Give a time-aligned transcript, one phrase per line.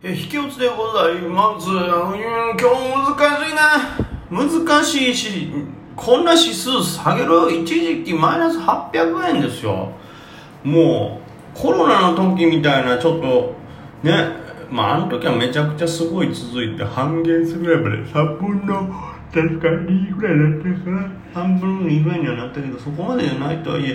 [0.00, 1.66] え、引き落ちでございます。
[1.66, 2.62] 今日
[3.16, 4.06] 難しいな。
[4.30, 5.52] 難しいし、
[5.96, 9.90] こんな指数下げる一時期マイナス800円ですよ。
[10.62, 11.20] も
[11.56, 13.54] う、コロナの時みたいなちょっと、
[14.04, 14.12] ね、
[14.70, 18.88] まああの時はめちゃくちゃすごい続いて半減するぐらいまで3分の
[19.34, 23.94] 確か2ぐらいだったから半分の2ぐらいにはなったけどそこまでじゃないとはいえ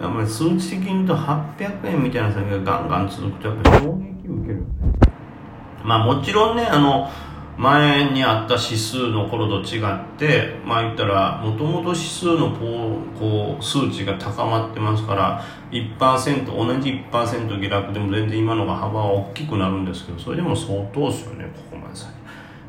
[0.00, 4.62] やっぱり数値的に言うと800円みたいな下げがガンガン続くとやっぱり撃を受ける
[5.84, 7.10] まあもちろんねあの
[7.58, 22.06] 前にあった指数の頃と違ってまあ言ったらもともと指数のこうこう数値が高まってますから1%同じ1%下落でも全然今のが幅は大きくなるんですけどそれでも相当ですよねここまでさ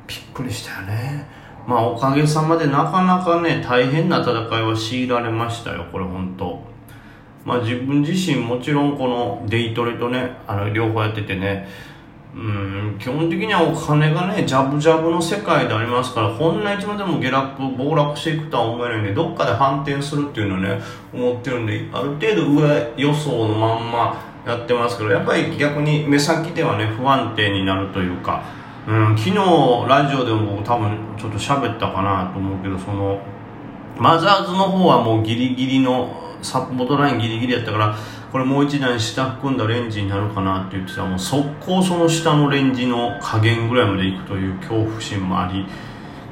[0.06, 1.44] びっくりしたよね。
[1.66, 6.53] まあおかげさまでなかなかね大変な戦いは強いられましたよこれ本当。
[7.46, 11.68] まあ自分自身もちろんこのデイトレとねあの両方やっててね
[12.36, 20.80] うん基本的にはお金がねジャブジャブの世界でありますからほんの一までも下落暴落していくとは思えないんでどっかで反転するっていうのをね
[21.14, 28.44] 思ってるんである程度上予想のまんまやってますけどやっぱり逆に目先ではね不安定になるというか、
[28.88, 29.36] うん、昨日
[29.88, 33.22] ラジオでも多分ちょっと喋ったかなと思うけどその
[33.98, 37.98] マザーズの方はもうギリギリのサポートラインギリギリやったから
[38.32, 41.04] これもう一段下含んだレンジになるかなって言ってた。
[41.04, 45.66] らもう速攻その下のレンジの加減ぐらいまでいくという恐怖心もあり。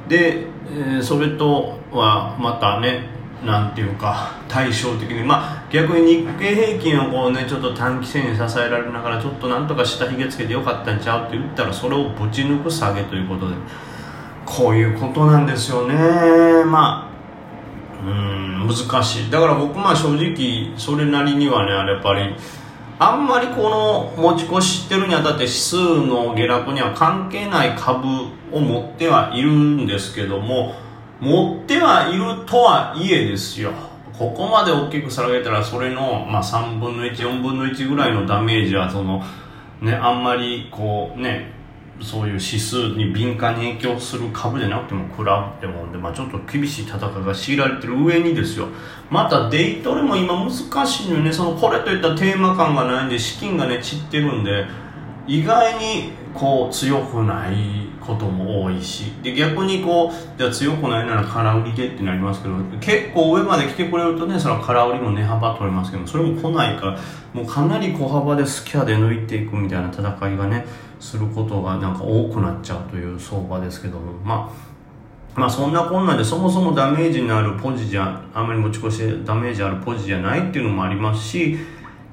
[0.08, 3.10] で、えーそれとはまたね
[3.44, 5.22] なんていうか対照的に。
[5.22, 13.54] まあ逆に日経平均をこうねちょっと短期線に支えられながらちょっとなんとか下髭つけてよかったんちゃうって言ったらそれをぶち抜く下げということで。
[14.44, 15.94] こういうことなんですよね。
[16.64, 17.11] まあ
[18.04, 19.30] うん難しい。
[19.30, 22.34] だから僕まあ正直それなりにはねやっぱり
[22.98, 28.06] あんまりこの持ち越してるにあたって指数の下落には関係ない株
[28.52, 30.74] を持ってはいるんですけども
[31.20, 33.72] 持ってはいるとはいえですよ。
[34.18, 39.22] ここまで大きく下げたらそれの、まあ、3分の14分の1ぐらいのダメージはその
[39.80, 41.50] ねあんまりこうね
[42.02, 48.68] そういう指数に敏感に影響する株じゃなくても食らうってもんで、まあ、ちょっと厳しい戦いが強いられてる上にですよ。
[49.10, 51.32] またデイトレも今難しいのよね。
[51.32, 54.66] そのこれといったテーマ感がないんで資金がね散ってるんで
[55.26, 66.98] 意外にこう強くないことも多いしで逆にこうじゃあ強くないなら空売りでってなりますけど結構上まで来てくれるとねその空売りも値幅取れますけどそれも来ないから
[67.32, 70.66] もうかなり小幅でスキャで抜いていくみたいな戦いがね
[70.98, 74.52] することがなんか多くなっちゃうという相場ですけどもま
[75.36, 81.56] あまあそんなこんなでそもそもダメージのあるポジじゃあまり持ち越してダメージあるポジじゃないっていうのもありますし、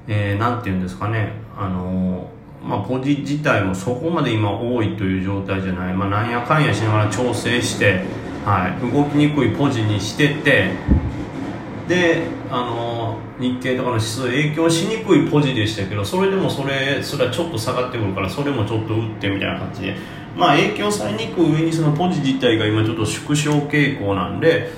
[0.07, 8.03] えー、なんていうんですかねあのーまあ、ポジ自体もそこまで今多いという状態じゃない、まあ、なんやかんやしながら調整して、
[8.45, 10.71] はい、動きにくいポジにしてて
[11.87, 19.95] であの日経とかの指数影響しにくいポジでしたけどそれでもそれすらちょっと下がってくるからそれもちょっと打ってみたいな感じで、
[20.35, 24.69] まあ、影響されにくい上にそのポジ自体が今ちょっと縮小傾向なんで、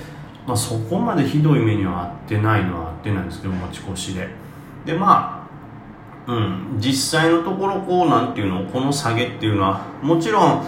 [0.46, 4.28] まあ、そこまでひどい目には合ってないのは合ってないんですけど持ち越しで。
[4.86, 5.41] でまあ
[6.26, 10.66] うん、実際のところこうなんていうのこの下げっていうのはもちろん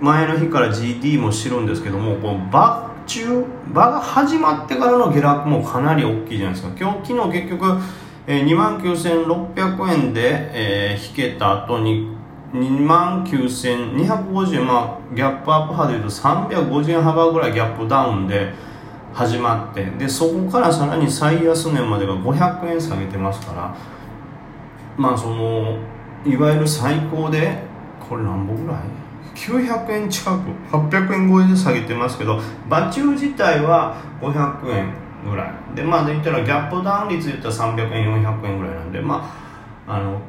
[0.00, 6.74] 前の日から GD もしてるんですけどもこの場中場が始まってからの下落もかなり大きいじゃないですか。
[6.78, 7.80] 今日昨日結局、
[8.26, 12.16] えー、2万9600円で、えー引けた後に
[12.52, 18.52] 2万9250円まあギャップアップ派でいうと350円幅ぐらいギャップダウンで
[19.12, 23.76] 始まってでそこからさらに最安値までが500円下げてますから
[24.96, 25.78] まあその
[26.24, 27.58] いわゆる最高で
[28.00, 28.80] これ何本ぐらい
[29.34, 30.50] ？900円近く。
[30.74, 34.92] 800円超えで下げてますけど場中自体は500円
[35.28, 35.76] ぐらい。
[35.76, 39.30] でまあで言ったらギャップダウン率で言ったら300円400円ぐらいなんでま
[39.86, 40.20] ああの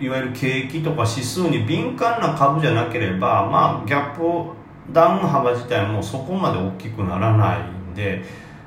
[0.00, 4.52] いわゆる景気とか指数に敏感な株じゃなければまあギャップ
[4.92, 7.60] ダウン幅自体もそこまで大きくならない
[7.92, 8.24] んで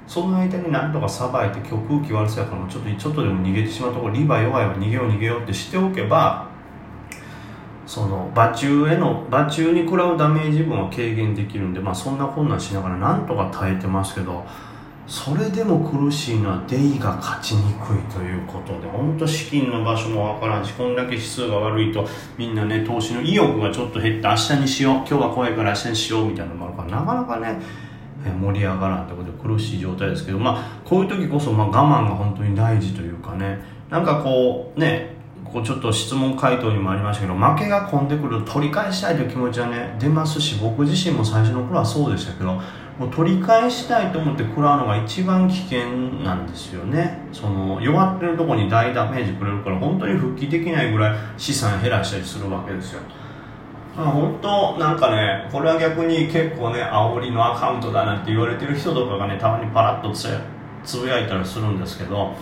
[0.07, 6.49] その間になんとかさばいて今日空気悪さやからちょっとちょっとでも逃げてしまうところリバ弱いわ逃げよう逃げようってしておけば
[7.87, 14.45] その場中への場中に食らうダメージ分は軽減できるんでまあそんな困難しながらなんとか耐えてますけど
[15.07, 22.07] それでも苦しいのはデイが勝ちにくいということで本当資金の場所もわからんしこんだけ指数が悪いと
[22.37, 27.61] みんなね投資の意欲がちょっと減って明日にしよう今日は怖いから明日にしようみたいなのもあるからなかなかね
[28.31, 33.59] 盛り上がらんってことで苦しい状態ですけどまあこういう時こそま我慢が本当に大事というかね。
[33.89, 42.59] なんかこうねこうちょっと質問回答にもありましたけど負けが込んでくる取り返したいという気持ちはね出ますし僕自身も最初の頃はそうでしたけど
[42.99, 45.87] もう取り返したいと思って食らうのが一番危険
[46.23, 47.19] なんですよね。
[47.33, 53.01] その弱ってるとこに大ダメージくれるから本当に復帰できないぐらい資産減らしたりするわけですよ、
[54.03, 60.27] 本当なんかねこれは逆に結構ね煽りのアカウントだなって言われてる人とかがねたまにパラッとつ
[60.83, 62.33] つぶやいたりするんですけど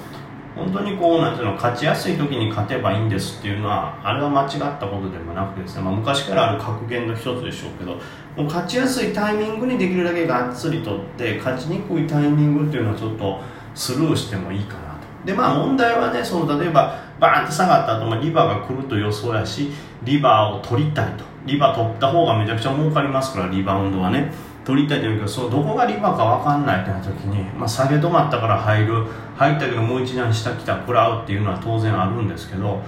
[0.56, 8.00] 本当にこうなんていうの勝ちやすい時に勝てばいいんですっていうのはあれは間違ったことでもなくですね、まあ、昔からある格言の一つでしょうけども
[8.38, 13.40] う勝ちやすいタイミングにできるだけがっつりとって勝ちにくいタイミングっていうのはちょっと
[13.74, 15.26] スルーしてもいいかなと。
[15.26, 19.72] でまあ問題はねその例えばバーンって下がった後、まあ、リバーが来ると予想やし
[20.04, 21.33] リバーを取りたいと。
[21.46, 24.32] リバ取った方がめちゃくちゃ儲かりますからリバウンドはね。
[24.64, 29.06] 取りたいというけどそのどこがリバか分かんないってなった時に、まあ、下げ止まったから入る。
[29.38, 32.82] 入ったけどもう一段下来た食らうっていうのは当然あるんですけど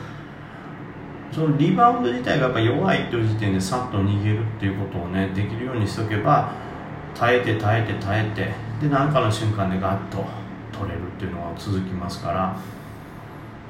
[1.31, 6.53] そのリバウンド自体がやっぱ弱いという時点でさっと逃げるっていうことをねできるようにしておけば
[7.13, 10.23] 耐えて耐えて耐えてで何かの瞬間でガッと
[10.71, 12.57] 取れるっていうのが続きますから、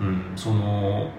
[0.02, 1.10] うん、その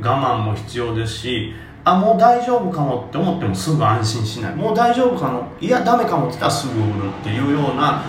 [0.00, 4.54] 我慢も必要ですしあもう大丈夫かもって思ってもすぐ安心しない。
[4.54, 8.02] もう大丈夫かもいやダメかもって言ったらすぐ売るっていうような、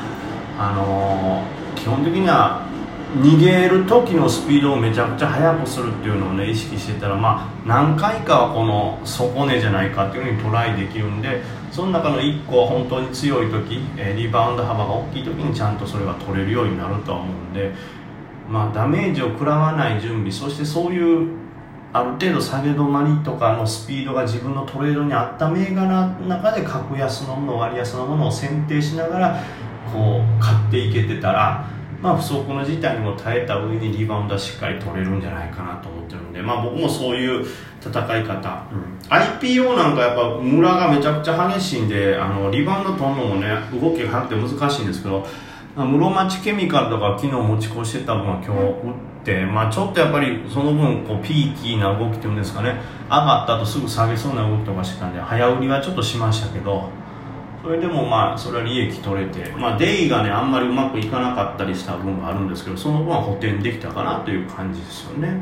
[0.60, 2.68] あのー、基本的には
[3.22, 11.42] 逃げる時のスピードをめちゃくちゃ速くするっていうのをね意識してたらまあ何回かはこの底根じゃないかっていうふうにトライできるんで
[11.72, 17.72] その中の1個本当に強い時、えリバウンド幅が大きい時にちゃんとそれが取れるようになるとは思うんで
[18.50, 21.43] まあダメージを食らわない準備そしてそういう
[21.94, 29.44] ある程度下げ止まりとかのスピードが自分のトレードに合った銘柄の中で格安のもの割安のものを選定しながら
[29.94, 31.69] こう買っていけてたら、
[32.01, 37.45] まあ、不測の事態にも耐えた上にリバウンドはしっかり取れるんじゃないかなと思ってるんで、まあ、僕もそういう
[37.80, 45.28] 戦い方、うん、IPO なんかやっぱ村がめちゃくちゃ激しいんであのリバウンド取るのもね動きが速くて難しいんですけど
[45.75, 48.94] 室町ケミカルとか昨日持ち越してた分は今日売っ
[49.25, 52.75] て、まあ、ちょっとやっぱりその分こうピーキーな動きっていうんですかね。
[53.06, 56.90] 上がった後すぐ下げそうな動きとかしてたんで早売りはちょっとしましたけど
[57.64, 65.38] それでもまあそれは利益取れて、まあ、デイがねあんまりうまくいかなかったりした分があるんですけどその分は補填できたかなという感じですよね。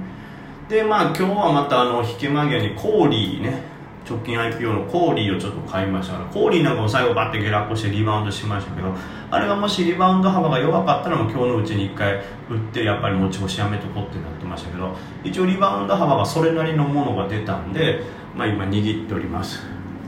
[0.69, 3.63] でまあ今日はまたあの引け間際にコーリーね
[4.07, 8.93] 直近 IPO のコーリーをちょっと買いましたからコーリーなんかも最後バッて下落してリバウンドしましたけど
[9.29, 12.15] あれがもしリバウンド幅が弱かったらもう今日のうちに1回
[12.49, 18.01] 売ってやっぱり持ち越しやめとこうってなってましたけど一応リバウンド幅がそれなりのものが出たんで、
[18.35, 19.61] まあ、今握っております。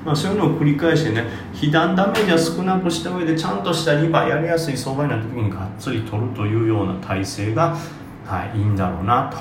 [0.04, 1.24] まあ、そういうのを繰り返してね
[1.54, 7.78] 被弾ダメージは少なくした上でちゃんとしたリバーやりやすい相場になった時にがっつり取るというような体制が、
[8.26, 9.32] はい、いいんだろうな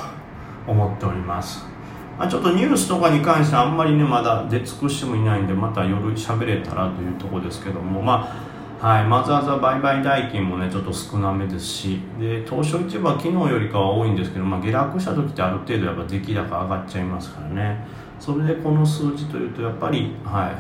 [0.67, 1.72] と思っております。
[2.19, 8.29] まあ、ちょっとニュースとかに関してはあんまりねまだ出尽くしてもいないんでまた夜喋れたらというところですけどもま
[8.81, 17.87] あはいまずわざ売買代金もねちょっと少なめですしで東証一部は昨日よりかは多いんですけど、まあ、下落した時ってある程度やっぱ出来高上がっちゃいますからね。
[18.19, 20.53] それでこの数字というとやっぱりは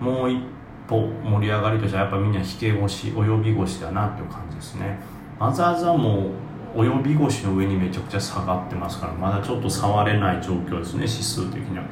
[0.00, 0.42] いもう一
[0.88, 4.98] 歩盛り上がりとしてはやっぱみんな引け腰及び腰だなっていう感じですね。
[5.38, 6.30] わざわざもう
[6.74, 11.02] 及び腰の上にめちゃくちゃ下がってますからまだちょっと触れない状況ですね。
[11.02, 11.84] 指数的には。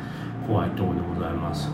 [0.46, 1.68] 怖いところでございます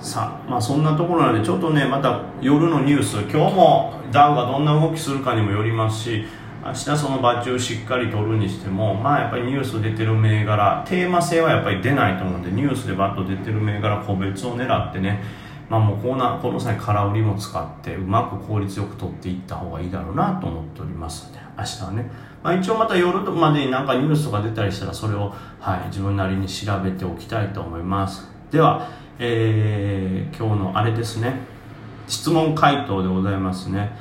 [0.00, 6.24] さあまあそんなところなんでちょっとねまた夜のニュース今日もダウがどんな動きするかにもよりますし
[6.64, 15.22] 明日そのバッジをしっかり取るにしてもまあやっぱりニュース出てる銘柄テーマ性はやっぱり出ないと思うんでニュースでバッと出てる銘柄個別を狙ってね
[15.72, 22.10] まあもうこなこの際空売りも使ってうまく効率よく取っていった方がいいだろうなと思っておりますので明日はね、
[22.42, 28.28] まあ、一応また夜までになんかニュースとか出たりしたらそれを、はい、自分なりに調べておきたいと思います。
[28.50, 28.86] では、
[29.18, 31.36] えー、今日のあれですね。
[32.06, 33.96] 質問回答でございますね、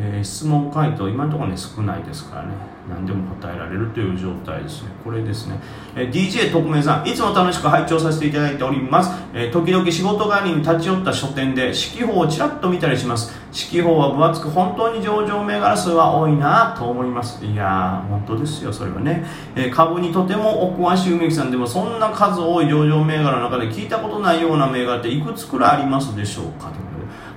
[0.00, 2.48] えー、質問回答今のところね少ないですからね。
[2.88, 4.88] 何でも答えられるという状態ですね。
[5.04, 5.60] これですね、
[5.94, 7.08] えー、DJ 特命さん。
[7.08, 13.36] いつも楽しく拝聴させていただいております、えー、時々仕事帰りに立ち寄った書店で四季報をちらっと見たりします。
[13.52, 17.44] 四季報は分厚く本当に上場銘柄数は多いなと思います。
[17.44, 26.68] いやー本当ですよそれはね、えー、株にとてもお詳しい梅木さんでもそんな数多い上場銘柄の中で聞いたことないような銘柄っていくつくらいありますでしょうか？
[26.68, 26.87] と、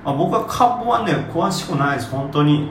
[0.04, 2.10] まあ、僕は株はね詳しくないです。
[2.10, 2.70] 本当に。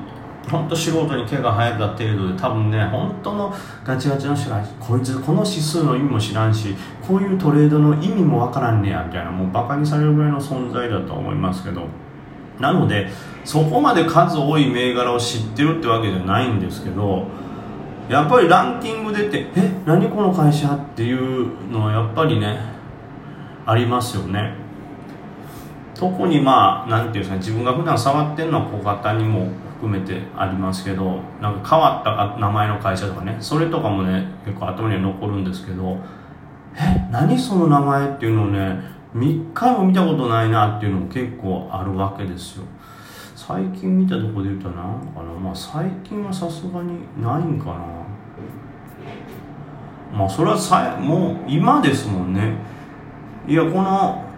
[0.50, 2.40] 本当素人に毛が生えた程度で。
[2.40, 6.76] 多分ね本当のガチガチの人がこいつこの指数の意味も知らんし
[7.08, 11.86] こういうトレードの意味もわからんねやみたいなもうバカにされるぐらいの存在だと思いますけど。
[12.60, 13.10] なので
[13.44, 17.26] そこまで数多い銘柄を知ってるってわけじゃないんですけど
[18.08, 22.60] やっぱりランキング出てえ何この会社っていうのはやっぱりね
[23.66, 24.61] ありますよね。
[26.02, 36.00] 特にまあなんていうんですか自分が普段触ってるのは小型にも含めてありますけどなんか変わった名前の会社とかねそれとかもね結構頭には残るんですけど
[36.76, 38.80] え何その名前っていうのをね
[39.16, 42.64] 3日も見たことないなっていうのも結構あるわけですよ。
[43.36, 45.34] 最近見たとこで言うと何かな？
[45.40, 47.76] まあ最近はさすがにないんかな。
[50.18, 52.54] まあそれはさもう今ですもんね。
[53.48, 54.31] いやこの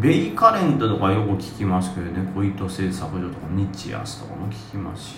[0.00, 5.14] ベイカレントとかよく聞きますけどね小糸製作所とか日安とかも聞きますし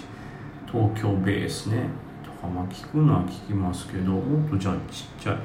[0.70, 1.84] 東京ベースね
[2.22, 5.36] とかまあ聞くのは聞きますけどもっとじゃあちっちゃい。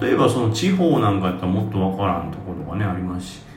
[0.00, 3.48] 例えばその地方なんかやったらもっとわからんところとかねありますし。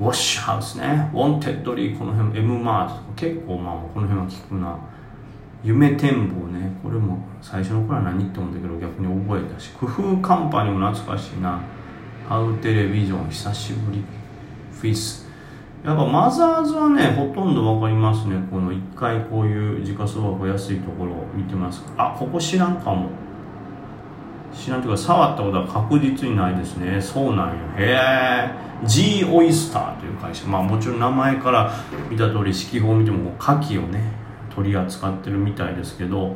[0.00, 4.78] ウォッシュハウスねウォンテッドリーこの辺 M マートとか結構まあこの辺は聞くな。
[5.62, 11.60] 夢展望ねこれも最初の頃は何って思うんだけど逆に覚えたしコウフカンパニーも懐かしいな。
[12.32, 14.02] ハウテレビジョン久しぶり。
[14.72, 15.26] フィス。
[15.84, 18.36] やっぱマザーズはねほとんど分かりますね。
[18.50, 21.84] この一回こういう時価総額安いところを見てます。
[21.98, 23.10] あここ知らんかも。
[24.54, 26.98] 知らんというか触ったことは確実にないですね。
[27.02, 27.54] そうなんよ。
[27.76, 28.50] へえ
[28.86, 30.46] G オイスターという会社。
[30.46, 31.70] まあもちろん名前から
[32.08, 34.00] 見た通り式法を見ても牡蠣をね
[34.54, 36.34] 取り扱ってるみたいですけど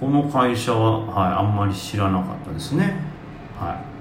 [0.00, 2.96] この会社は、はい、あんまり知らなかったですね。
[3.56, 3.95] はい。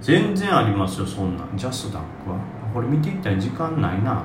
[0.00, 1.56] 全然ありますよそんなん。
[1.56, 2.38] ジャスダックは？
[2.72, 4.22] これ見ていったら時間ないな。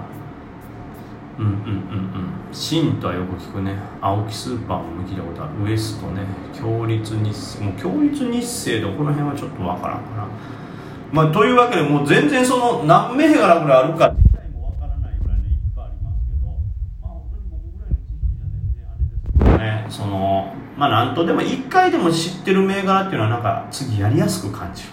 [1.39, 2.30] うんうんうんうん。
[2.51, 3.75] シンとはよく聞くね。
[4.00, 5.63] 青木スーパーも聞いたことある。
[5.63, 6.22] ウエストね。
[6.53, 7.63] 強立日清。
[7.63, 10.27] もう強立日清でこの辺はちょっとわからんかな。
[11.12, 16.46] まあというわけでもう全然その何銘柄ぐらいあるか自体もわからないぐらいねいっぱいありますけど。
[17.01, 19.86] まあ本当に僕ぐらいの知識じゃ全然あれですけどね。
[19.89, 24.89] そのまあなんとでも一回でも知ってる銘柄っていうのはなんか次やりやすく感じる